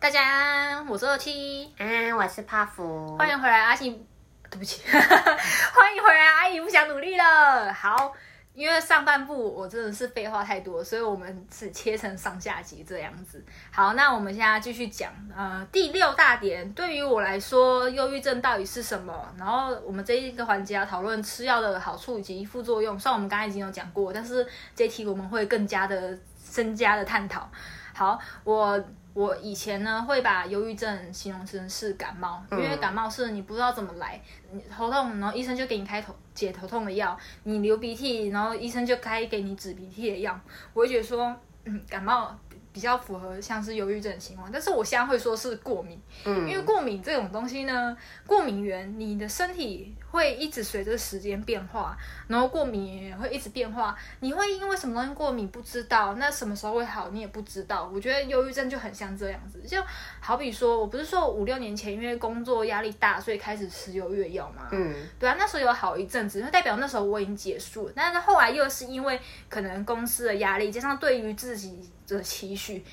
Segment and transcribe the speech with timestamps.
[0.00, 4.02] 大家，我是二七，嗯，我是帕芙，欢迎回来，阿信，
[4.48, 7.70] 对不起， 欢迎回来，阿姨不想努力了。
[7.74, 8.10] 好，
[8.54, 13.44] 因为上半部我真的是废话太多，所以我们只切成上下集这样子。
[13.70, 19.14] 好，那我们现在继续讲，呃，第六大点，对于我来说，忧郁症到底是什么？
[19.36, 27.46] 然后我们这一个环节要讨论吃药的好处以及副作用，虽然我们刚才已经有讲过，但是这一题我们会更加的深加的探讨。
[27.92, 28.82] 好，我。
[29.12, 34.20] 我以前呢会把忧郁症形容成是感冒，因为感冒是你不知道怎么来，
[34.52, 40.38] 你头痛，然后医生就给你开头解头痛的药，你流鼻涕，然后医生就开给你止鼻涕的药。
[40.72, 41.34] 我会觉得说，
[41.64, 42.38] 嗯，感冒。
[42.72, 47.96] 比较符合像是忧郁症的情况，但是我现在会说是过敏，嗯，因为过敏这种东西呢，
[48.28, 51.96] 过敏源你的身体会一直随着时间变化，
[52.28, 57.90] 然后过敏也会一直变化，你会因为什么东西过敏不知道，那什么时候会好你也不知道。
[57.94, 59.82] 我觉得忧郁症就很像这样子，就
[60.20, 71.90] 好比说我不是说五六年前因为工作压力大，所以开始吃忧郁药嘛，嗯，对啊，那时候有好一阵子，那代表那时候我已经结束了，但是后来又是因为可能公司的压力加上对于自己。
[72.10, 72.84] 的期许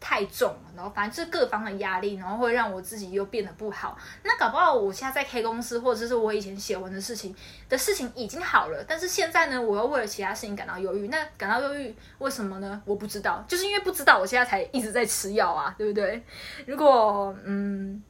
[0.00, 3.98] 太重了，然后反正就是各方的压力，然后会让我自己又变得不好。
[4.22, 7.36] 那搞不好我现在在 K 公司，或者是我以前写文的事情
[7.68, 11.08] 的事情已经好了，但是现在呢，我又为了其他事情感到忧郁。
[11.08, 12.80] 那感到忧郁为什么呢？
[12.86, 16.24] 我不知道，就是因为不知道，我现在才一直在吃药啊，对不对？
[16.66, 18.02] 如果嗯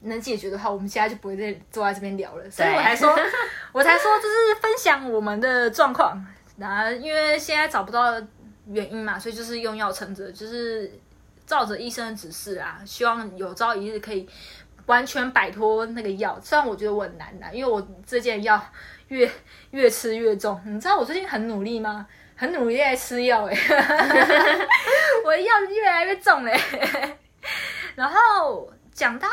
[0.00, 2.50] 能解决的话，我们现在就不会再坐在这边聊了。
[2.50, 3.14] 所以我才说，
[3.72, 6.16] 我才说就是分享我们的状况。
[6.56, 8.14] 那因为现在找不到。
[8.66, 10.90] 原因嘛，所以就是用药撑着，就是
[11.46, 14.26] 照着医生的指示啊，希望有朝一日可以
[14.86, 16.38] 完全摆脱那个药。
[16.42, 18.62] 虽然我觉得我很难的，因为我这件药
[19.08, 19.30] 越
[19.72, 20.60] 越吃越重。
[20.64, 22.06] 你知道我最近很努力吗？
[22.36, 23.54] 很努力在吃药哎，
[25.24, 26.58] 我的药越来越重嘞。
[27.94, 29.28] 然后讲到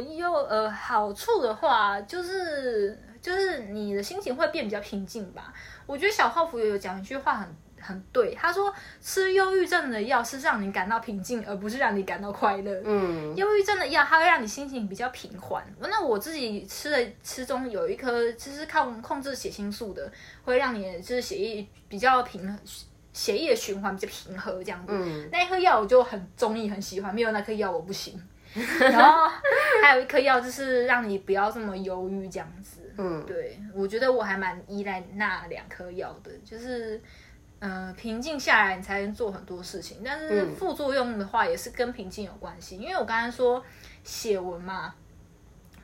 [0.00, 5.52] 有呃好处的话，就是就是你的心情会变比较平静吧。
[5.84, 7.48] 我觉得小泡芙有讲一句话很。
[7.80, 12.82] 很对，他说吃忧郁症的药是让你感到平静，而不是让你感到快乐。
[12.84, 15.64] 嗯，忧郁症的药它会让你心情比较平缓。
[15.80, 20.10] 那我自己吃的吃中有一颗，就是靠控制血清素的，
[20.44, 22.58] 会让你就是血液比较平，
[23.12, 24.92] 血液的循环比较平和这样子。
[24.92, 28.20] 嗯，那一颗药我就很中意，很喜欢，没有那颗药我不行。
[28.80, 29.30] 然后
[29.82, 32.80] 还有一颗药就是让你不要这么忧郁这样子。
[32.96, 37.00] 嗯，对，我觉得我还蛮依赖那两颗药的，就是。
[37.60, 40.02] 嗯、呃，平静下来，你才能做很多事情。
[40.04, 42.76] 但是副作用的话，也是跟平静有关系。
[42.76, 43.64] 嗯、因为我刚才说
[44.04, 44.94] 写文嘛。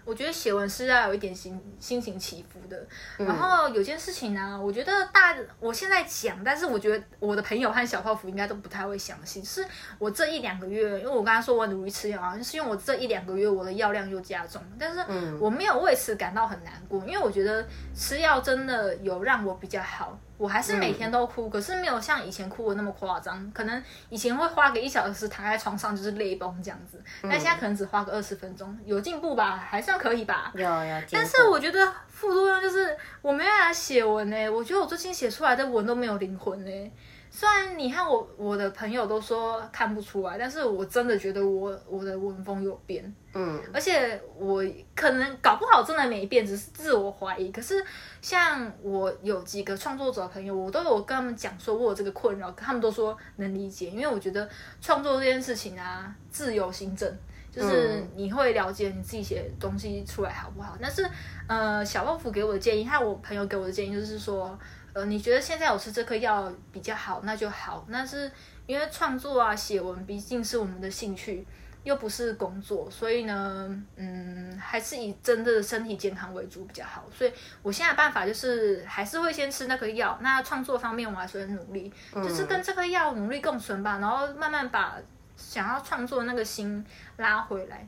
[0.06, 2.86] 我觉得写文是要有一点心心情起伏的，
[3.16, 9.64] 嗯、然后有件事情呢、啊，我觉得大我现在讲，但是我觉得我的朋友和小泡芙应该都不太会相信，是
[9.98, 15.00] 我这一两个月，因为我刚才说我努力吃药好像是因为我这一两个月我的药量又加重，但是
[15.40, 29.94] 我没有为此感到很难过，因为我觉得吃药真的有让我比较好，我还是每天都哭，嗯、可是没有像以前哭的那么夸张，可能以前会花个一小时躺在床上就是泪崩这样子，但现在可能只花个二十分钟，有进步吧，还算。
[30.04, 30.52] 可以吧？
[30.54, 31.02] 有有。
[31.12, 34.50] 但是我觉得副作用就是我没办法写文呢。
[34.50, 36.92] 我觉得我最近写出来的文都没有灵魂呢。
[37.36, 43.12] 虽然你和我我的朋友都说看不出来，但是我真的觉得我我的文风有变。
[43.32, 43.60] 嗯。
[43.72, 44.64] 而且我
[44.94, 47.50] 可能搞不好真的没变，只是自我怀疑。
[47.50, 47.84] 可是
[48.22, 54.48] 像我有几个创作者朋友，我都有跟他们讲说我有这个困扰，他们都说能理解，因为我觉得
[54.80, 57.12] 创作这件事情啊，自由行政。
[57.50, 60.76] 就是你会了解你自己写的东西出来好不好？
[60.82, 61.08] 但是，
[61.46, 64.58] 呃，小泡芙给我的建议，还有我朋友给我的建议，就是说，
[64.94, 67.84] 呃，你觉得现在我吃这颗药比较好，那就好。
[67.88, 68.30] 那是
[68.66, 71.46] 因为创作啊，写文毕竟是我们的兴趣，
[71.82, 77.04] 又不是工作，所以呢，嗯，还是以真的身体健康为主比较好。
[77.12, 77.32] 所以
[77.62, 80.18] 我现在的办法就是，还是会先吃那颗药。
[80.22, 84.96] 那创作方面，我还是很努力，就是跟这颗药努力共存吧，然后慢慢把。
[85.36, 86.86] 想要创作的那个心
[87.16, 87.84] 拉回来，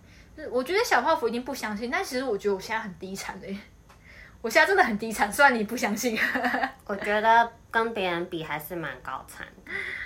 [0.51, 3.47] 我觉得小泡芙一定不相信，但其实我觉得我现在很低产的，
[4.43, 6.19] 我现在真的很低产，虽然你不相信。
[6.87, 9.47] 我觉得跟别人比还是蛮高产，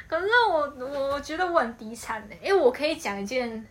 [0.09, 3.67] 可是我我觉得我很低产的，因为我可以讲一件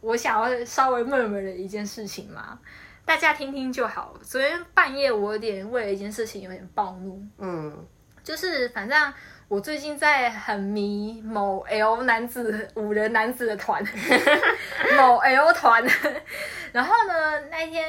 [0.00, 2.58] 我想要稍微 murmur 的一件事情嘛，
[3.04, 4.14] 大家听听就好。
[4.22, 7.86] 昨天半夜我有点为了一件事情有点暴怒，嗯，
[8.22, 9.12] 就是反正。
[9.50, 13.84] 我最近在很迷某 L 男子五人男子的团，
[14.96, 15.84] 某 L 团，
[16.70, 17.84] 然后呢，那一天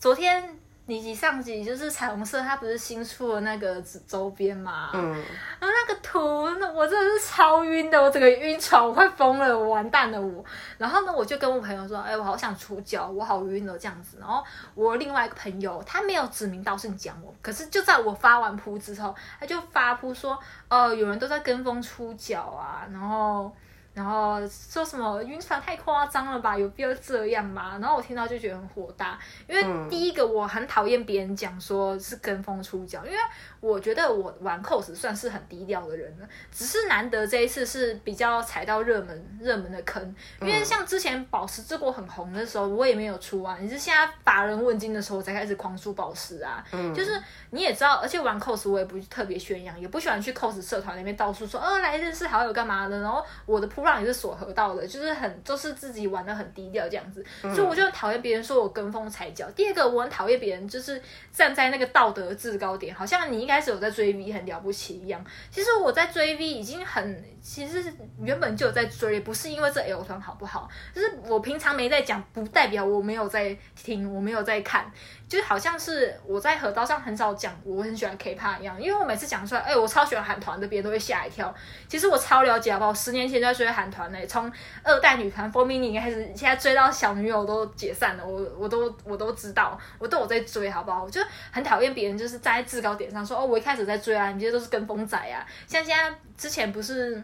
[0.00, 0.42] 昨天
[0.86, 4.90] 你及上集就是彩虹社，它不是新出了那个周边嘛？
[4.92, 5.12] 嗯，
[5.58, 10.44] 然后那个图，那我真的是超晕的，我整个晕船，我快疯了，我完蛋了我。
[10.76, 14.18] 然后呢，我就跟我朋友说，哎、欸，我好想出脚，我好晕了这样子。
[14.20, 14.44] 然后
[14.74, 20.38] 我另外一个朋友，他没有指名道姓讲我，可是就在我发完铺之后，他就发铺说，
[20.68, 23.50] 呃，有人都在跟风出脚啊，然后。
[23.94, 26.58] 然后说什么晕船太夸张了吧？
[26.58, 27.78] 有必要这样吗？
[27.80, 33.18] 然后我听到就觉得很火大，因为第一个我很讨厌别人讲说是跟风出脚，因为
[33.60, 40.02] 我觉得我玩 cos 算是很低调的人了，只是难得这一次是比较踩到热门热门的坑，
[40.40, 47.12] 因为像之前宝石之国很红的时候，我也没有出啊，你是现在乏人问津的时候才开始狂出宝石啊，嗯，就是
[47.50, 53.83] 你也知道，而且玩 cos 我也不特别宣扬，也不喜欢去 cos 社团那边到处说，哦，来认识好友干嘛的，然后我的铺。
[53.84, 59.46] 不然也是锁河道的，就是很就是自己玩的很低调这样子，所以我就讨厌别人说我跟风踩脚。
[59.54, 61.00] 第二个，我很讨厌别人就是
[61.30, 65.22] 站在那个道德制高点，好像你一开始有在追 V 很了不起一样。
[65.50, 67.84] 其实我在追 V 已经很，其实
[68.18, 74.90] 原本就有在追，不是因为这 L 团好不好，就是我平常没在讲，不代表我没有在听，我没有在看。
[75.26, 81.52] 就好像是我在河道上很少讲我很喜欢 K-pop 一样，因为我每次讲出来，哎、欸，我超喜欢韩团的，别人都会吓一跳。
[81.88, 82.94] 其实我超了解好不好？
[82.94, 84.50] 十年前就在追韩团嘞，从
[84.82, 91.04] 二代女团 4Minute 开始，现在追到小女友都解散了，我我都我都知道，我都有在追，好不好？
[91.04, 95.44] 我就很讨厌别人就是站在制高点上说，哦，我一开始在追啊，你这些都是跟风仔啊。
[95.66, 97.22] 像现在之前不是。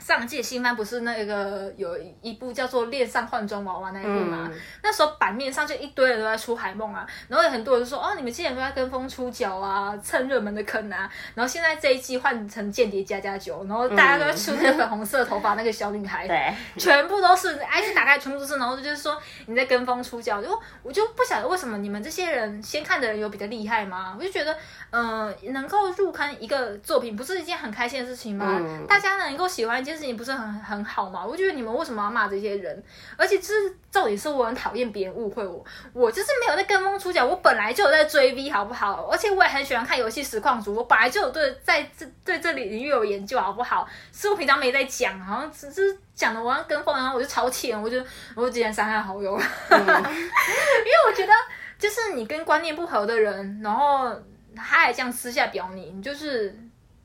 [0.00, 4.48] 上届新番不是那个有一部叫做《恋上换装娃娃》那一部吗？
[4.50, 20.48] 嗯、那时候版面上就一堆人都在出海梦啊，然后有很多人就说哦，你们之前都在跟风出脚啊，蹭热门的坑啊，然后现在这一季换成间谍家家酒，然后大家都在出那个粉红色头发那个小女孩，全部都是 IG 打开全部都是，然后就是说你在跟风出脚，就
[20.82, 24.14] 我就不晓得为什么你们这些人先看的人有比较厉害吗？
[24.18, 24.56] 我就觉得，
[24.90, 28.58] 嗯、呃，能够入坑一个作品不是一件很开心的事情吗？
[28.60, 29.87] 嗯、大家能够喜欢。
[29.88, 31.24] 这件事情不是很很好吗？
[31.24, 32.84] 我觉得你们为什么要骂这些人？
[33.16, 33.54] 而且这
[33.90, 35.64] 重点是我很讨厌别人误会我，
[35.94, 39.08] 我就是没有在跟风出脚，我本来就有在追 V，好不好？
[39.10, 43.88] 而且我也很喜欢看游戏实况组，我本来就有对在这对这里领域有研究，好不好？
[44.12, 47.96] 是我平常没在讲，好像只是讲的我要跟风，然后我就超气人，我就
[48.34, 51.32] 我就直接删害好友，嗯、 因为我觉得
[51.78, 54.14] 就是你跟观念不合的人，然后
[54.54, 56.54] 他还这样私下表你，你就是。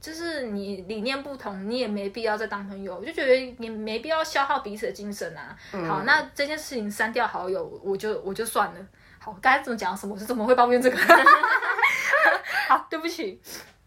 [0.04, 5.56] 就是你理念不同，你也没必要再当朋友，我就觉得你没必要消耗彼此的精神啊。
[5.72, 8.86] 嗯、好，那这件事情删掉好友，我就我就算了。
[9.18, 10.14] 好，刚才怎么讲什么？
[10.14, 10.98] 我是怎么会抱怨这个？
[12.68, 13.40] 好，对不起。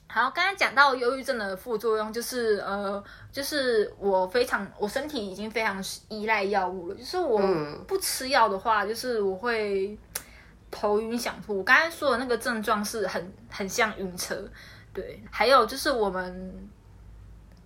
[0.07, 6.95] 好，刚才讲到忧郁症的副作用，就是呃，就是我非常，我身体已经非常依赖药物了。
[6.95, 7.39] 就是我
[7.87, 9.95] 不吃药的话，就是我会
[10.71, 11.59] 头晕想吐。
[11.59, 14.43] 我刚才说的那个症状是很很像晕车。
[14.97, 16.69] 对，还有就是我们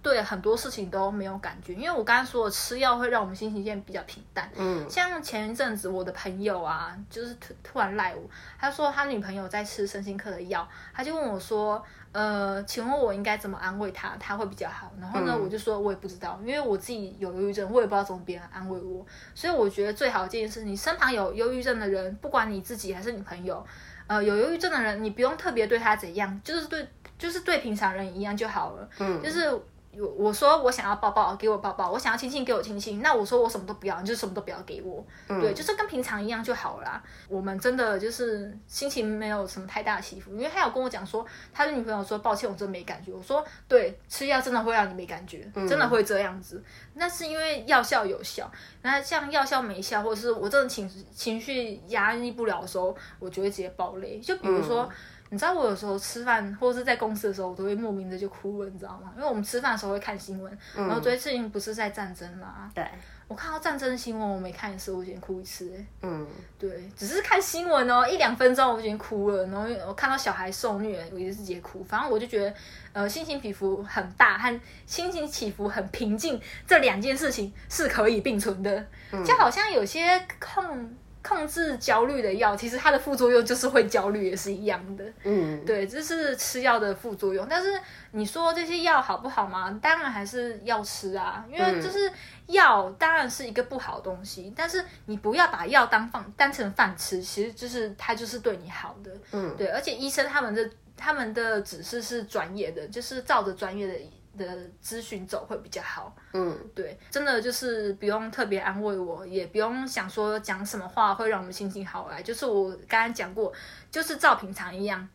[0.02, 4.50] 对很多事情都没有感觉，因为我刚刚说的吃药会让我们心情变得比较平淡。
[4.56, 8.22] 嗯，像前一阵子我的朋友啊，就是突突然赖我，
[8.58, 14.90] 他说他女朋友在吃身心科的药，他就问我说，呃，请问我应该怎么安慰他，他会比较好？
[14.98, 23.62] 然后呢，嗯、我就说我也不知道，因为我自己有忧郁症，我也不知道怎么别人安慰我，所以我觉得最好的建议是你身旁有忧郁症的人，不管你自己还是你朋友，
[24.06, 26.88] 呃，有忧郁症的人，你不用特别对他怎样，就是对。
[27.20, 29.52] 就是对平常人一样就好了，嗯，就是
[29.92, 33.02] 我我说我想要抱抱，给我抱抱；我想要亲亲，给我亲亲。
[33.02, 37.02] 那我说我什么都不要，你就什么都不要给我，嗯、对，就是跟平常一样就好了啦。
[37.28, 43.12] 我们真的就是心情没有什么太大的起伏，因为他有跟我讲说，他的女朋友说抱歉，我真没感觉。
[43.12, 46.56] 我说对，吃药真的会让你没感觉，真的会这样子。
[46.56, 48.48] 嗯、那是因为药效有效，
[48.82, 54.20] 那像药效没效，或者是我真的情情绪压抑不了的时候，我就会直接爆泪。
[54.20, 54.84] 就比如说。
[54.84, 54.90] 嗯
[55.30, 59.12] 你知道我有时候吃饭或者是在公司的时候，我都会莫名的就哭了，你知道吗？
[59.16, 62.70] 因为我们吃饭的时候会看新闻，嗯、然后最近不是在战争嘛？
[62.74, 62.84] 对。
[63.28, 65.72] 我看到战争新闻，我每看一次，我先哭一次。
[66.02, 66.26] 嗯。
[66.58, 71.84] 对，只是看新闻哦，一两分钟我就已经哭了，然后我看到小孩受虐，我也是直接哭。
[71.84, 72.54] 反正我就觉得，
[72.92, 80.96] 呃，心情起伏很大和心情起伏很平静这两件事情是可以并存的，嗯、就好像有些控。
[81.22, 85.04] 控制焦虑的药，其实它的副作用就是会焦虑，也是一样的。
[85.24, 87.46] 嗯，对，这是吃药的副作用。
[87.48, 87.78] 但是
[88.12, 89.78] 你说这些药好不好吗？
[89.82, 92.10] 当然还是要吃啊，因为就是
[92.46, 99.10] 药当然是一个不好的东西，但是你不要把药当饭当成饭吃，其实就是它就是对你好的。
[99.32, 103.94] 嗯，对，而且医生他们的他们的指示是专业的，就是照着专业的
[104.38, 106.14] 的咨询走会比较好。
[106.32, 113.52] 嗯，对，真的就是不用特别安慰我，也不用想说讲什么话会让我们心情好来，就是我刚刚讲过，
[113.90, 115.08] 就是照平常一样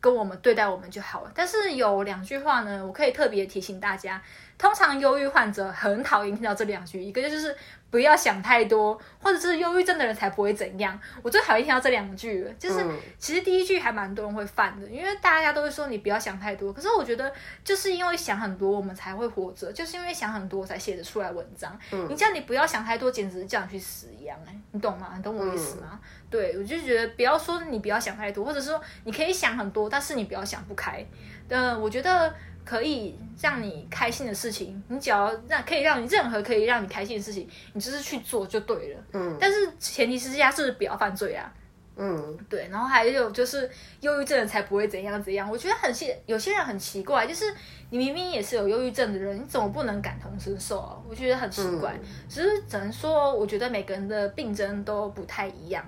[0.00, 1.32] 跟我们对待我们就好了。
[1.34, 4.22] 但是有两句话呢，我可以特别提醒大家，
[4.62, 7.52] 通常忧郁患者很讨厌听到这两句，一个就是。
[7.92, 10.98] 不要想太多，或者是忧郁症的人才不会怎样。
[11.20, 16.72] 我最讨厌听到这两句了，就是、嗯、其实第一句还蛮多人会犯的，因为大家都会说你不要想太多。
[16.72, 17.30] 可是我觉得
[17.62, 21.78] 就是因为想很多，我们才会活着，就是因为想很多才写得出来文章。
[21.90, 25.12] 嗯、你叫你不要想太多，简直是叫你去死一样哎，你懂吗？
[25.14, 25.88] 你懂我意思吗？
[25.92, 25.98] 嗯、
[26.30, 31.04] 对，我就觉得不要说你不要想太多，或者说你可以想很多，但是你不要想不开。
[31.50, 32.34] 嗯，我觉得。
[32.64, 39.00] 可以让你开心的事情，你只要让可以让你任何可以让你开心的事情，你就是去做就对了。
[39.12, 41.52] 嗯，但是前提之下是不要犯罪啊。
[41.96, 42.68] 嗯，对。
[42.70, 43.68] 然后还有就是
[44.00, 45.50] 忧郁症才不会怎样怎样。
[45.50, 47.52] 我觉得很奇，有些人很奇怪，就是
[47.90, 50.96] 你明明也是有忧郁症的人，你怎么不能感同身受啊？
[51.08, 51.92] 我觉得很奇怪。
[51.92, 55.84] 嗯，只是只能说，我觉得每个人的病症都不太一样。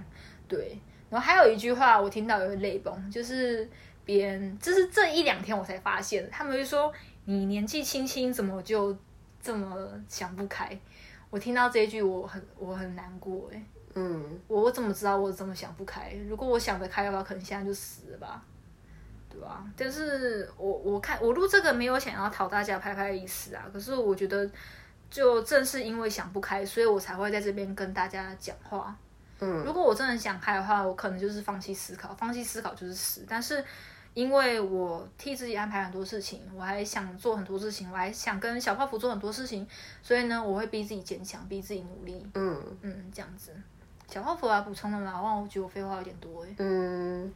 [0.47, 0.79] 对。
[1.09, 3.69] 然后还有一句话，我听到有泪崩，就是。
[4.05, 6.93] 别人就是这一两天我才发现，他们就说
[7.25, 8.95] 你年纪轻轻怎么就
[9.43, 10.79] 这么想不开？
[11.31, 13.63] 我听到这一句我很我很难过哎，
[13.95, 16.13] 嗯，我我怎么知道我怎么想不开？
[16.29, 18.43] 如果我想得开的话，可能现在就死了吧，
[19.29, 19.65] 对吧？
[19.77, 24.49] 但是我我看我录这个没有想要讨大家拍拍的意思啊，可是我觉得
[25.11, 28.95] 就正是因为想不开，所以我才会在这边跟大家讲话。
[29.41, 33.65] 嗯，如果我真的想开的话，我可能就是放弃思考，放弃思考就是死，但是。
[34.15, 39.67] 因为我替自己安排很多事情，我还想做很多事情，我还想跟小泡芙做很多事情，
[40.03, 42.25] 所以呢，我会逼自己坚强，逼自己努力。
[42.35, 43.53] 嗯嗯，这样子。
[44.09, 45.21] 小泡芙啊，补充了吗？
[45.21, 46.55] 忘了，我觉得我废话有点多哎。
[46.59, 47.33] 嗯，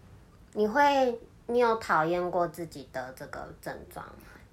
[0.52, 4.04] 你会，你有讨厌过自己的这个症状？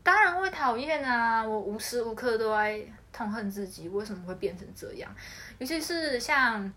[0.02, 1.44] 当然会讨厌啊！
[1.44, 2.80] 我无时无刻都在
[3.12, 5.14] 痛恨自己，为什么会变成这样？
[5.58, 6.72] 尤其是像，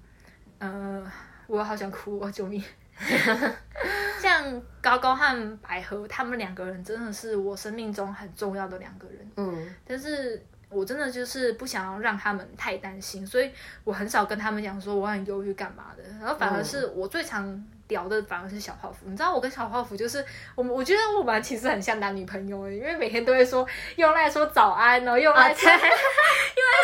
[0.59, 1.13] 呃，
[1.47, 2.31] 我好想哭啊！
[2.31, 2.63] 救命！
[4.21, 9.31] 像高高和百合，他们两个人真的是我生命中很重要的两个人。
[9.37, 13.51] 嗯，但是我真的就是不想要让他们太担心，所以
[13.85, 17.65] 我很少跟他们讲说我很忧郁干嘛的，然后反而是我最常。
[17.89, 23.67] 聊的反而是小泡芙，你知道我跟小泡芙就是我们，我觉得我们其实很像男女朋友，因为每天都会说
[23.97, 25.83] 用来说早安，然后用来说，用来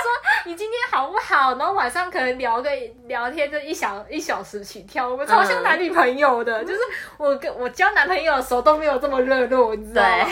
[0.03, 0.11] 说
[0.47, 2.71] 你今天好不好，然后晚上可能聊个
[3.07, 6.81] 聊天就一小一小时起跳，我们超像男女朋友的，嗯、就是
[7.17, 10.27] 我跟我交男朋友的时候都没有这么热络，你知道吗？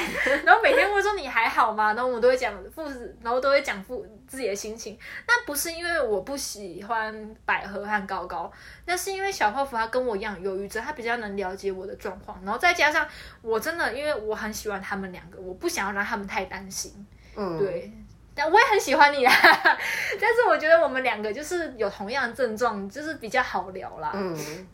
[0.45, 1.93] 然后每天会说你还好吗？
[1.95, 4.99] 然后我们都会讲父子，然后都会讲父自己的心情。
[5.29, 8.51] 那不是因为我不喜欢百合和高高，
[8.87, 10.67] 那是因为小泡芙他跟我一样忧郁。
[10.67, 13.07] 他比较能了解我的状况，然后再加上
[13.43, 17.07] 我真的，因为我很喜欢他们两个，我不想要让他们太担心。
[17.37, 17.93] 嗯，对，
[18.35, 19.33] 但我也很喜欢你啊。
[20.19, 24.13] 但是我觉得我们两个就是有同样的症状，就是比较好聊啦。
[24.15, 24.67] 嗯。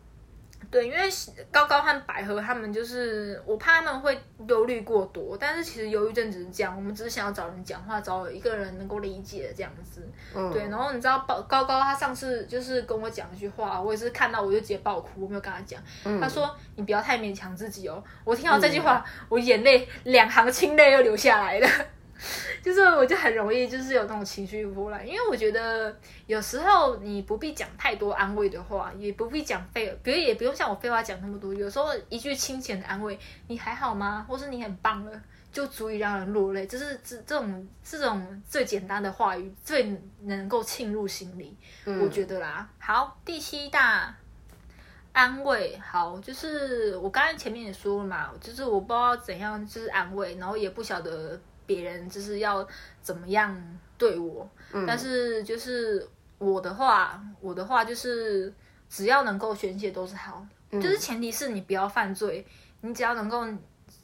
[0.70, 0.98] 对，因为
[1.50, 10.06] 高高和百合他们就是，我怕他们会忧虑过多，但是其实忧郁症只是这样，我们只是想要找人讲话，找一个人能够理解这样子。
[10.34, 10.52] 嗯。
[10.52, 15.82] 对，然后你知道，高高高他上次就是跟我讲一句话，我也是看到我就直接爆哭，我没有跟他讲。
[16.04, 16.20] 嗯。
[16.20, 19.26] 他说：“你不要太勉强自己哦。”我听到这句话，嗯。
[19.30, 21.68] 我眼泪两行清泪又流下来了。
[22.64, 25.96] 就是我就很容易就是有那种情绪波澜，因为我觉得
[26.26, 31.54] 有时候你不必讲太多安慰的话，也不必讲废，比如也不用像我废话讲那么多。
[31.54, 34.26] 有时候一句清浅的安慰，你还好吗？
[34.28, 35.22] 或是你很棒了，
[35.52, 36.66] 就足以让人落泪。
[36.66, 42.68] 就是这这种这种最简单的话语，最能够沁入心里，嗯、我觉得啦。
[42.80, 44.12] 好，第七大
[45.12, 51.40] 安慰，好，就是我刚才前面也说了嘛，就是我不知道怎样就是安慰，然后也不晓得。
[51.68, 52.66] 别人就是要
[53.02, 53.54] 怎么样
[53.98, 56.08] 对我，嗯、但是就是
[56.38, 58.50] 我的话，我的话就是
[58.88, 62.46] 只要能够宣泄都是好，嗯、就是前提是你不要犯罪，
[62.80, 63.46] 你只要能够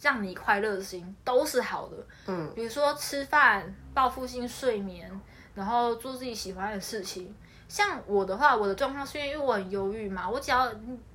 [0.02, 1.96] 让你快乐的事情都是好的。
[2.26, 5.10] 嗯，比如说吃饭、报复性睡眠，
[5.54, 7.34] 然后做自己喜欢的事情。
[7.66, 10.70] 像我的话，我的状况是因为我很忧郁嘛，我只要。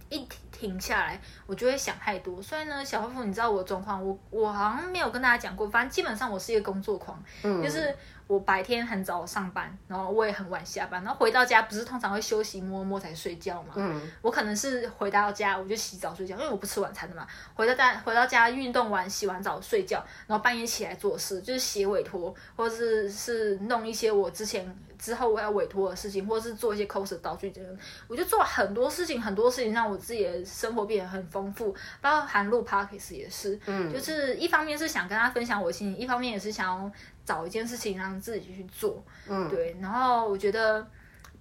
[0.09, 2.41] 一停下来，我就会想太多。
[2.41, 5.69] 所以呢，小泡芙，你知道我的状况，我我好像没有跟大家讲过。
[5.69, 7.95] 反正基本上我是一个工作狂，嗯、就是。
[8.29, 13.73] 我白天很早上班，然后我也很晚下班，然后回到家不是通常会休息摸摸才睡觉嘛？
[13.75, 17.25] 嗯，我可能是回到家我就洗澡睡觉，因为我不吃晚餐的嘛。
[17.55, 24.63] 回到家回到家运动完洗完澡睡觉，然后半夜起来做事，就是写委托，或者是是弄一些我之前
[24.99, 27.77] 之后我要委托的事情，或者是做一些 cos 道具这样，
[28.07, 36.91] 我就做很多事情，很多事情让我自己的生活变得很丰富，包含录 Podcast 也是，嗯，就是一方面是想跟他分享我心情，一方面也是想要
[37.25, 39.75] 找一件事情让自己去做，嗯，对。
[39.81, 40.85] 然后我觉得，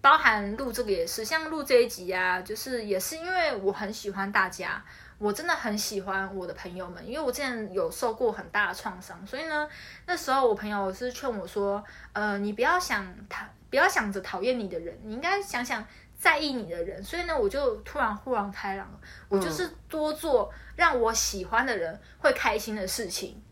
[0.00, 4.82] 包含录这个也是，像录这一集啊，就是也是因为我很喜欢大家。
[5.18, 9.68] 我真的很喜欢我的朋友们，因为我之前有受过很大的创伤，所以呢，
[10.06, 11.82] 那时候我朋友是劝我说，
[12.12, 15.84] 呃，你不要想讨，不要想着讨厌你的人，你应该想想
[16.16, 17.02] 在意你的人。
[17.02, 18.98] 所以呢，我就突然豁然开朗了，
[19.28, 23.42] 我就是多做让我喜欢的人会开心的事情，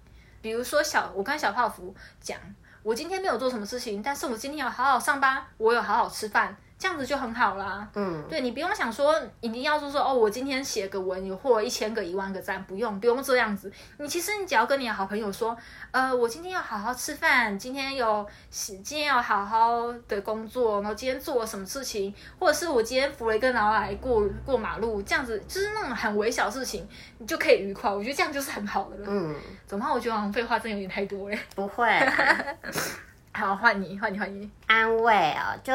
[0.41, 2.39] 比如说小，我跟小泡芙讲，
[2.85, 6.57] 我今天没有做什么事情，但是我今天有好好上班，我有好好吃饭。
[6.79, 13.73] 这样子就很好啦，嗯，对，你不用想说一定要说说哦，我今天写个文有获一千个一万个赞，不用不用这样子。
[13.97, 15.57] 你其实你只要跟你的好朋友说，
[15.91, 27.91] 呃，我今天要好好吃饭，今天有今天要好好的工作，然后今天做了什么事情，或者是我今天扶了一个老奶奶过过马路，这样子就是那种很微小的事情，你就可以愉快。
[27.91, 29.07] 我觉得这样就是很好的了。
[29.09, 29.35] 嗯，
[29.67, 29.91] 怎么办？
[29.95, 31.39] 我觉得好像废话真的有点太多哎。
[31.55, 31.89] 不会，
[33.33, 35.73] 好，换你，换你，换你，安慰啊，就。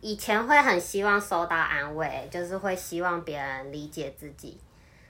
[0.00, 4.58] 以前会很希望收到安慰，就是会希望别人理解自己。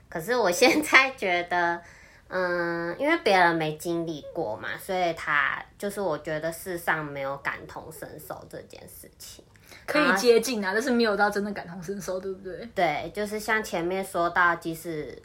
[0.09, 1.79] 可是我现在觉得，
[2.27, 9.45] 嗯，因为别人没经历过嘛，所以他就是我觉得世上没有感同身受这件事情。
[9.85, 12.65] 可以接近啊，但是没有到真的感同身受，对不对？
[12.73, 15.21] 对，就是像前面说到，即使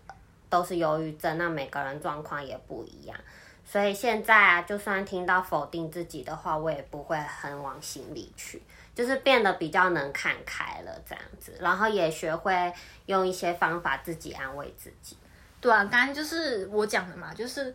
[0.51, 3.17] 都是忧郁症，那每个人状况也不一样。
[3.65, 8.63] 所以现在啊，就算听到否定自己的话，我也不会很往心里去。
[8.95, 12.73] 就是变得比较能看开了这样子，然后也学会
[13.07, 15.17] 用一些方法自己安慰自己。
[15.61, 17.75] 对啊，刚刚就是我讲的嘛，就是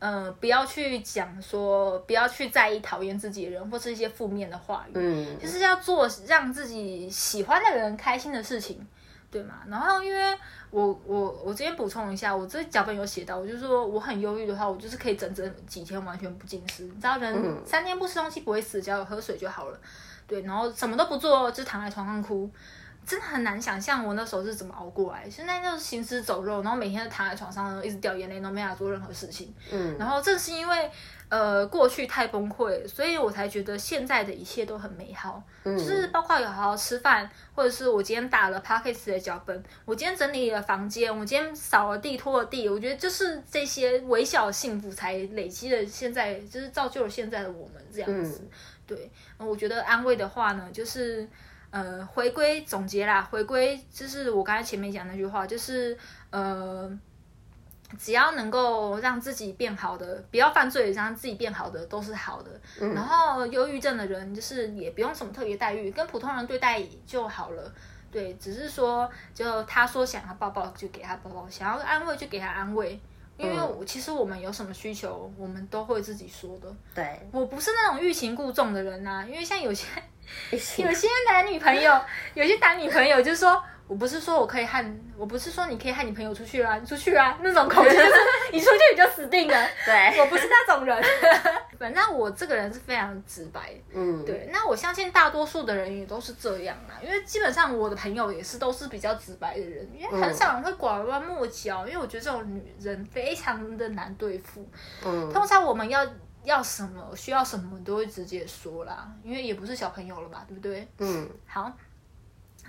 [0.00, 8.86] 呃，不要去讲说，不要去在意讨厌自己的人或是一些负面的话语，嗯，就是要做让自己喜欢的人开心的事情，
[9.30, 9.62] 对吗？
[9.68, 10.36] 然后因为
[10.70, 19.80] 我我我这边补充一下，我这脚本有写到，我就是说我很忧郁的话，我就是可以整整几天完全不进食，你知道人三天不吃东西不会死，只要有喝水就好了。
[20.28, 22.48] 对，然后什么都不做，就躺在床上哭，
[23.04, 25.28] 真的很难想象我那时候是怎么熬过来。
[25.28, 29.52] 现在就是行尸走肉，然后每天都躺在床上，一直掉眼泪，都没法做任何事情。
[29.72, 30.90] 嗯，然后正是因为
[31.30, 35.42] 呃过去太崩溃，所以我才觉得现在的一切都很美好。
[35.64, 48.40] 嗯，就是包括有好好吃饭，或者是我今天打了 Podcast 的脚本，我今天整理了房间，我今天扫了地、拖了地，我觉得就是这些微小的幸福才累积了现在，就是造就了现在的我们这样子。
[48.42, 48.50] 嗯
[48.88, 51.28] 对，我觉得安慰的话呢，就是，
[51.68, 55.96] 呃，回归总结啦，回归就是我刚才前面讲那句话，就是，
[56.30, 56.90] 呃，
[57.98, 62.50] 只要能够让自己变好的，不要犯罪，让自己变好的都是好的。
[62.80, 67.70] 嗯、然后忧郁症的人，就是也不用什么特别待遇，跟普通人对待就好了。
[68.10, 72.98] 对，只是说，就他说想要抱抱，就给他抱抱；想要安慰，就给他安慰。
[73.38, 76.74] 因为我其实我们有什么需求，我们都会自己说的。
[76.94, 79.26] 对，我不是那种欲擒故纵的人呐、啊。
[79.26, 79.86] 因为像有些
[80.50, 82.00] 有些男女朋友，
[82.34, 84.84] 有些男女朋友就是说，我不是说我可以和，
[85.16, 88.12] 我不是说你可以和你朋友出去啊，你出去啊，那种口气就是
[88.52, 89.68] 你出去你就死定了。
[89.86, 91.02] 对，我不是那种人。
[91.78, 94.48] 反正我这个人是非常直白，嗯，对。
[94.52, 104.68] 那我相信大多数的人也都是这样啦，因为基本上我的朋友也是都是比较直白的人，因为很少人会拐弯抹角，因为我觉得这种女人非常的难对付。
[105.06, 106.04] 嗯，通常我们要
[106.42, 110.86] 要什么，需要什么，都会直接说啦，因为也不是小朋友了嘛，对不对？
[110.98, 111.72] 嗯，好。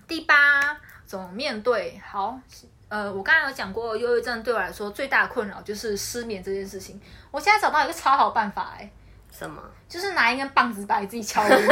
[0.07, 2.39] 第八种面对，好。
[2.87, 6.99] 呃，我刚才有讲过，忧郁症对我来说最大的困扰就是失眠这件事情。
[7.31, 8.89] 我现在找到一个超好办法，哎。
[9.31, 9.61] 什么？
[9.87, 11.55] 就是拿一根棒子把你自己敲晕。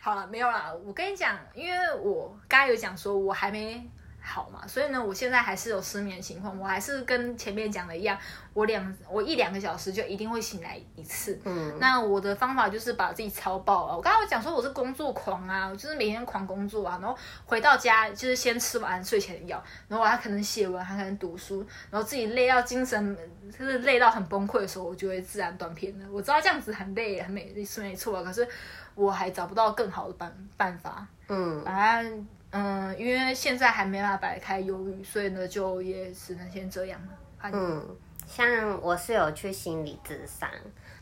[0.00, 0.70] 好了，没有啦。
[0.84, 3.90] 我跟你讲，因为我刚才有讲说，我还没。
[4.26, 8.18] 好嘛，所以呢，我现在还是有失眠情况，我还是跟前面讲的一样，
[8.54, 11.38] 我两我一两个小时就一定会醒来一次。
[11.44, 13.94] 嗯，那我的方法就是把自己超爆啊。
[13.94, 21.58] 我刚刚讲说我是工作狂啊，就是每天狂工作啊，然后回到家就是先吃完睡前的药，然后我还可能写文，还可能读书，
[21.90, 23.16] 然后自己累到精神
[23.56, 26.06] 就是累到很崩溃的时候，我就会自然断片了。
[26.10, 28.48] 我知道这样子很累，很没是没错啊，可是
[28.94, 31.06] 我还找不到更好的办办法。
[31.28, 32.26] 嗯，反正。
[32.56, 37.50] 嗯，因为现在还没办法摆开忧郁，所以呢，就也只能先这样了。
[37.52, 37.84] 嗯，
[38.28, 40.48] 像我是有去心理咨商，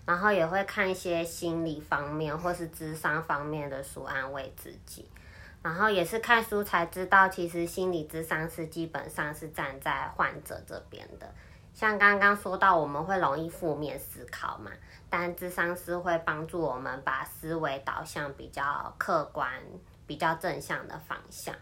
[0.07, 5.07] 然后也会看一些心理方面或是智商方面的书安慰自己，
[5.63, 11.31] 然后也是看书才知道，其实心理咨商是基本上是站在患者这边的。
[11.75, 14.71] 像刚刚说到，我们会容易负面思考嘛，
[15.11, 19.53] 但智商师会帮助我们把思维导向比较客观。
[20.13, 21.55] 比较正向的方向，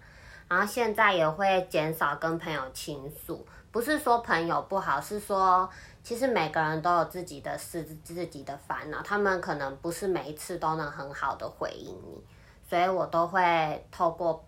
[0.48, 5.70] 然后现在也会减少跟朋友倾诉，不是说朋友不好，是说
[6.02, 12.20] 其实每个人都有自己的事、自己的烦恼，他们可能不是每一次都能很好的回应你，
[12.68, 14.44] 所以我都会透过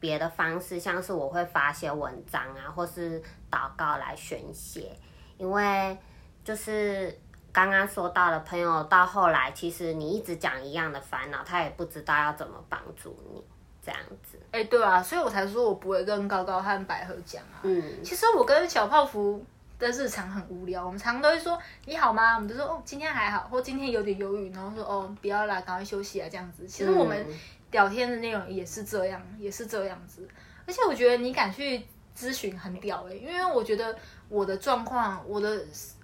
[0.00, 4.96] 别的方式，像是我会发些文章啊，或是祷告来宣泄，
[5.36, 5.98] 因为
[6.42, 7.14] 就是
[7.52, 13.42] 刚刚说到的朋友，到后来其实你一直讲一样的烦恼，他也不知道要怎么帮助你。
[13.84, 17.58] 这样子，哎、欸，对啊，所以我才说我不会跟高高和百合讲啊。
[17.64, 19.44] 嗯，其实我跟小泡芙
[19.76, 22.36] 的日常很无聊，我们常常都会说你好吗？
[22.36, 26.64] 我们就说哦，今天还好，或今天有点忧郁，然后说哦，不要啦，赶快休息啊，这样子。
[26.64, 27.26] 其实我们
[27.72, 30.28] 聊天的内容也是这样，也是这样子。
[30.64, 31.84] 而且我觉得你敢去
[32.16, 35.60] 咨询很屌哎、欸，因为我觉得我的状况，我的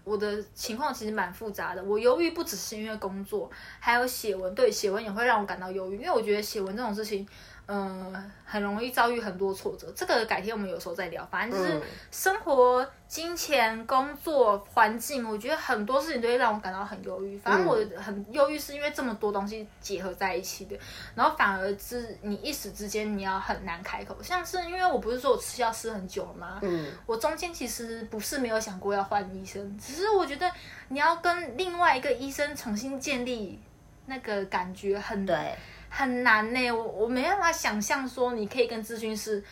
[0.08, 1.84] 我的情况其实蛮复杂的。
[1.84, 7.26] 我忧郁不只是因为工作，还有写文，对，写文也会让我感到忧郁，因为我觉得写文这种事情。
[7.70, 11.22] 嗯，很容易遭遇很多挫折，这个改天我们有时候再聊。
[11.31, 11.78] 反正就是
[12.11, 17.37] 生活、金钱、工作、环境，我觉得很多事情都会让我感到很忧郁。
[17.37, 20.78] 反正我很忧郁，是因为这么多东西结合在一起的，
[21.14, 24.16] 然后反而是你一时之间你要很难开口。
[24.22, 26.59] 像是因为我不是说我吃药吃很久了吗？
[26.62, 30.50] 嗯，我中间其实不是没有想过要换医生，只是我觉得
[30.88, 33.61] 你要跟另外一个医生重新建立
[34.07, 35.54] 那个感觉很对。
[35.88, 39.42] 很难呢，我我没办法想象说你可以跟咨询师，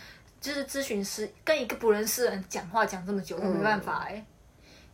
[0.41, 4.25] 就是咨询师跟一个不认识的人讲话讲这么久，我没办法哎。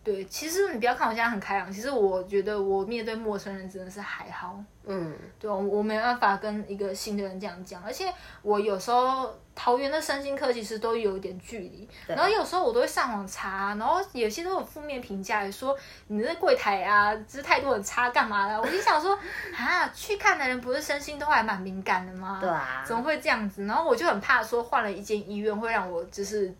[0.05, 4.59] 对，其实你不要看我现在很开朗，其实我觉得我面对陌生人真的是还好。
[4.85, 8.13] 嗯，对，我我没办法跟一个新的人这样讲，而且
[8.43, 18.61] 我有时候桃园的身心科其实都有一点距离，然后有时候我都会上网查，然后有些都有负面评价，说你的柜台啊，就是态度很差，干嘛的？
[18.61, 19.17] 我就想说
[19.57, 22.39] 啊，去看的人不是身心都还蛮敏感的吗？
[22.41, 23.65] 对啊，怎么会这样子？
[23.67, 26.53] 然后我就很怕说换了一间医院会让我就是。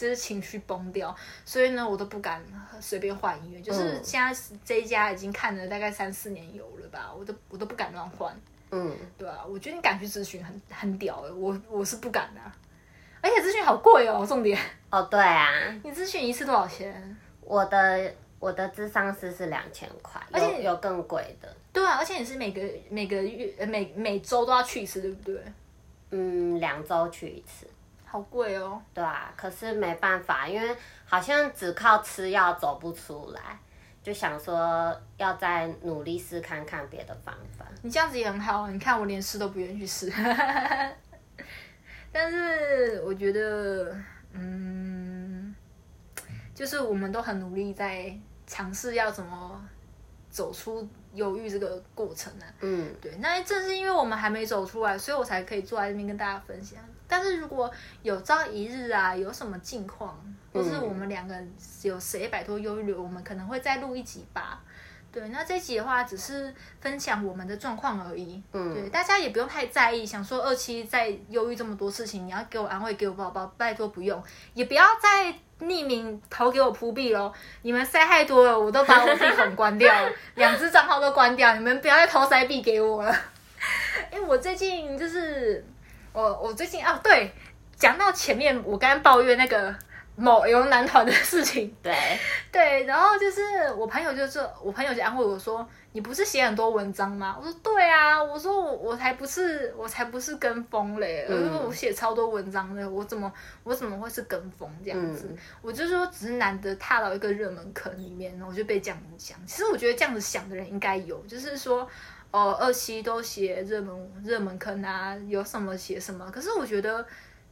[0.00, 2.42] 就是情绪崩掉，所以呢，我都不敢
[2.80, 3.62] 随便换医院。
[3.62, 8.34] 就是现在这一家已经看了大概三四年有了吧，我都我都不敢乱换。
[8.70, 12.40] 嗯，对啊，我觉得你敢去咨询很很屌哎，我我是不敢的，
[13.20, 14.58] 而且咨询好贵哦，重点。
[14.88, 15.50] 哦，对啊，
[15.84, 17.16] 你咨询一次多少钱？
[17.42, 21.56] 我的我的智商师是两千块，而且有更贵的。
[21.74, 25.42] 对啊，而且你是每个每个月每每周都要去一次，对不对？
[26.12, 27.66] 嗯，两周去一次。
[28.10, 33.40] 好贵哦，对啊，可是没办法，因为好像只靠吃药走不出来，
[34.02, 37.64] 就想说要再努力试看看别的方法。
[37.82, 40.12] 你这样子也很好，你看我连试都不愿意去试，
[42.10, 43.96] 但是我觉得，
[44.32, 45.54] 嗯，
[46.52, 48.12] 就是我们都很努力在
[48.44, 49.64] 尝试要怎么
[50.28, 52.52] 走出忧郁这个过程呢、啊？
[52.62, 56.80] 嗯，对，那正是因为我们还没走出来，所以我才可以坐在这边跟大家分享。
[57.10, 57.70] 但是如果
[58.02, 60.16] 有朝一日啊，有什么境况，
[60.52, 64.60] 或是我们两个人有谁摆脱忧虑，我们可能会再录一集吧。
[65.12, 68.40] 对，那这集的话只是分享我们的状况而已。
[68.52, 70.06] 嗯，对，大家也不用太在意。
[70.06, 74.22] 想说二期在忧郁这么多事情，你要给我安慰，给我抱抱，拜托不用。
[74.54, 75.34] 也不要再
[75.66, 83.12] 匿名投给我扑币喽，你们塞太多了，我都把我币孔关掉了， 两只账号都关掉，你们不要再投塞币给我了。
[84.12, 85.64] 因 为我最近就是。
[86.12, 87.32] 我我最近哦，对，
[87.76, 89.74] 讲到前面我刚刚抱怨那个
[90.16, 91.94] 某游男团的事情，对
[92.50, 93.40] 对，然后就是
[93.76, 97.36] 我朋友就是我朋友就安慰我说，你不是写很多文章吗？
[97.38, 105.28] 我说对啊，我说我我才不是我才不是跟风嘞，嗯、我说我写超多文章的，我怎么我怎么会是跟风这样子？
[105.30, 109.38] 嗯、我就说只是难得踏到一个热门坑里面，然后我就被这样子讲。
[109.46, 111.88] 其实我觉得这样子想的人应该有，就是说。
[112.30, 116.30] 哦，二期都写热门热门坑啊，有什么写什么。
[116.30, 117.06] 可是我觉得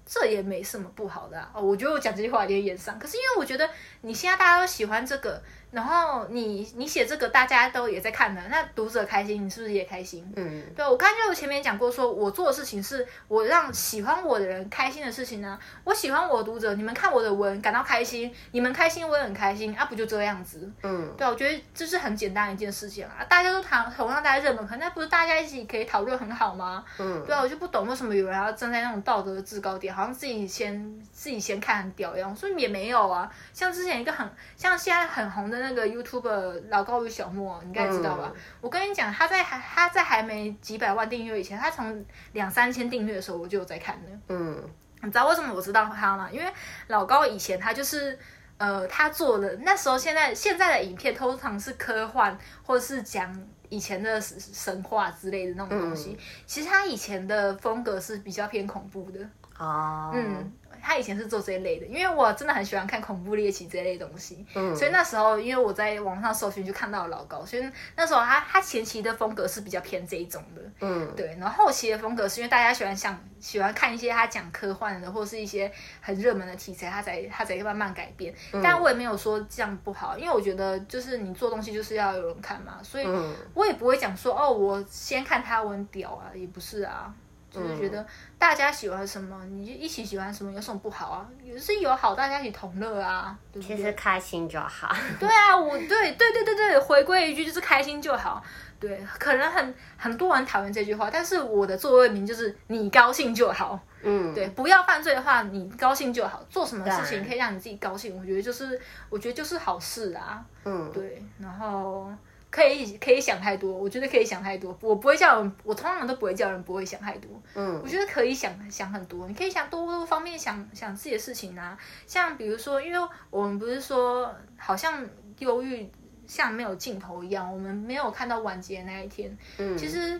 [0.06, 1.52] 这也没什么不好的啊。
[1.54, 2.98] 我觉得我讲这句话有点眼伤。
[2.98, 3.68] 可是因为我觉得
[4.02, 5.42] 你现在大家都喜欢这个。
[5.70, 10.32] 然后你你写这个，大家都也在看的，那读者开心，你是不是也开心？
[10.34, 15.58] 嗯，对，我刚才就前面讲过说，说我做的事情是我让喜欢我的人开心的事情呢。
[15.84, 20.72] 我喜欢我的读者，你们看我的文感到开心，你们开心我也很开心啊，不就这样子？
[20.82, 23.22] 嗯，对，我觉得这是很简单一件事情啊。
[23.28, 26.82] 大家都谈同样大家热门，可那不是大家一起可以讨论很好吗？
[26.98, 32.34] 嗯，对啊，我就不懂为什么有人要站在那种道德的制高点，好像自己先自己先看很屌一样。
[32.34, 34.26] 所以也没有啊，像之前一个很
[34.56, 35.57] 像现在很红的。
[35.60, 38.32] 那个 YouTuber 老高与小莫，你应该知道吧？
[38.34, 44.08] 嗯、我跟你讲，他在还他在还没几百万订阅以前，他从两三千订阅的时候，我就有在看的。
[44.28, 44.56] 嗯，
[45.02, 46.28] 你知道为什么我知道他吗？
[46.32, 46.52] 因为
[46.88, 48.18] 老高以前他就是
[48.56, 53.34] 呃，他做的那时候现在现在的影片通常是科幻或者是讲
[53.68, 56.16] 以前的神话之类的那种东西。
[56.18, 59.20] 嗯、其实他以前的风格是比较偏恐怖的。
[59.58, 60.52] 哦，嗯。
[60.82, 83.06] 他以前是做这一类的，因为我真的很喜欢看恐怖猎奇这类东西，嗯，所以那时候因为我在网上搜寻就看到了老高，所以那时候他他前期的风格是比较偏这一种的，嗯，对，然后后期的风格是因为大家喜欢想喜欢看一些他讲科幻的或是一些很热门的题材，他才他才慢慢改变，嗯，但我也没有说这样不好，因为我觉得就是你做东西就是要有人看嘛，所以
[83.54, 87.14] 我也不会讲说哦，我先看他我很屌啊，也不是啊。
[87.50, 88.06] 就是觉得
[88.38, 91.26] 大家喜欢什么，你就一起喜欢什么，有什么不好啊？
[91.42, 93.76] 也是有好，大家一起同乐啊，对不对？
[93.76, 94.94] 其实开心就好。
[95.18, 98.42] 对啊，我对对对对对，回归一句就是开心就好。
[98.78, 103.80] 对，可能很很多人讨厌这句话，但是我的座右铭就是你高兴就好。
[104.02, 106.44] 嗯，对，不要犯罪的话，你高兴就好。
[106.48, 110.44] 做什么事情可以让你自己高兴，我觉得就是我觉得就是好事啊。
[110.64, 112.12] 嗯，对，然后。
[112.50, 114.76] 可以可以想太多，我觉得可以想太多。
[114.80, 117.30] 我不会叫人，我通常都不会叫人不会想太多。
[117.54, 121.78] 嗯，我觉得可以想想很多，你可以想多多方面想想自己的事情啊。
[122.06, 125.06] 像比如说，因为我们不是说好像
[125.40, 125.88] 忧郁
[126.26, 129.36] 像没有尽头一样，我们没有看到完结的那一天。
[129.58, 130.18] 嗯，其实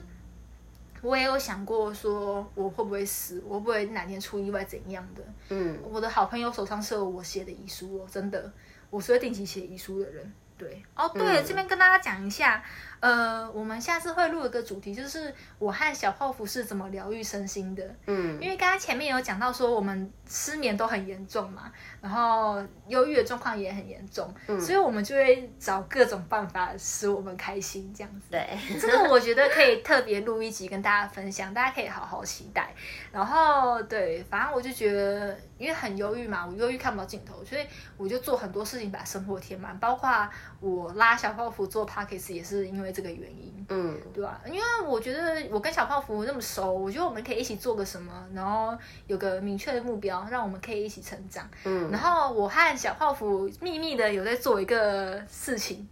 [1.00, 5.22] 我也有想过，说我会不会死，我会不会哪天出意外怎样的。
[5.48, 8.52] 嗯，我的好朋友手上是有我写的遗书哦，真的，
[8.90, 10.30] 我是会定期写遗书的人。
[10.58, 10.82] 对。
[10.96, 12.62] 哦，对这边跟大家讲一下，
[13.00, 17.84] 呃，我们下次会录一个主题，就是我和小泡芙是怎么疗愈身心的。
[18.06, 28.26] 嗯，因为刚刚前面有讲到说我们失眠都很严重嘛，然后忧郁的状况也很严重，嗯，所以我们就会找各种办法使我们开心，这样子。
[28.30, 28.46] 对，
[28.80, 32.74] 这个我觉得可以特别录一集跟大家分享，大家可以好好期待。
[33.12, 37.64] 然后对，反正我就觉得，因为很忧郁嘛，我忧郁看不到尽头，所以
[37.96, 40.28] 我就做很多事情把生活填满，包括。
[40.60, 44.40] 我拉小泡芙做 Podcast 也是因为这个原因，嗯，对吧？
[44.46, 51.48] 因为我觉得我跟小泡芙那么熟，我觉得我们可以一起做个什么，然后有个明确的目标，让我们可以一起成长。
[51.64, 55.88] 嗯，然后我和小泡芙秘密的有在做一个事情。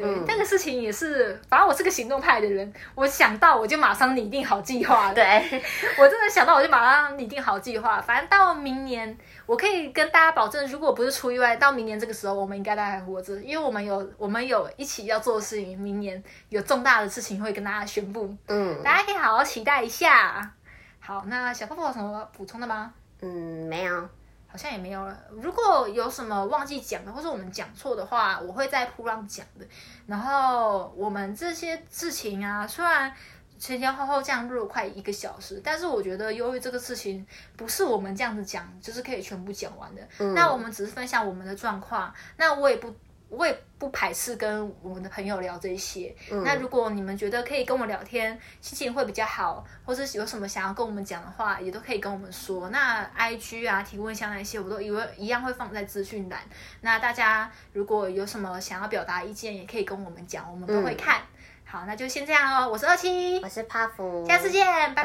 [0.00, 5.12] 对，那、嗯、个事情也是，反正我是个行动派的人，我想到我就马上拟定好计划。
[5.12, 5.24] 对，
[5.98, 8.00] 我真的想到我就马上拟定好计划。
[8.00, 18.32] 反正到明年，我可以跟大家保证，如果不是出意外，到明年这个时候，我们应该都还活着，因为我们有我们有一起要做的事情，明年有重大的事情会跟大家宣布。
[18.46, 20.54] 嗯，大家可以好好期待一下。
[21.00, 22.92] 好，那小泡泡有什么补充的吗？
[23.20, 24.08] 嗯，没有。
[24.48, 25.16] 好像也没有了。
[25.30, 29.66] 如果有什么忘记讲的，或者我们讲错的话，我会在铺浪讲的。
[30.06, 33.12] 然后我们这些事情啊，虽然
[33.58, 37.24] 前前后后这样录了快一个小时，但是我觉得忧郁这个事情
[37.56, 40.02] 不是我们这样子讲，就是可以全部讲完的。
[40.34, 42.92] 那我们只是分享我们的状况，那我也不。
[43.28, 46.14] 我也不排斥跟我们的朋友聊这些。
[46.30, 46.42] 嗯。
[46.42, 52.70] 那如果你们觉得可以跟我聊天，心情会比较好，或者有什么想要跟我们讲的话，也都可以跟我们说。
[52.70, 56.40] 那 IG 啊、提问箱那些，我都以为一样会放在资讯栏。
[56.80, 61.20] 那大家如果有什么想要表达意见，也可以跟我们讲，我们都会看。
[61.20, 61.26] 嗯。
[61.70, 62.68] 好，那就先这样哦。
[62.70, 64.64] 我是二七，我是帕芙，下次见，
[64.94, 65.04] 拜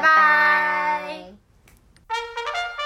[2.06, 2.83] 拜拜。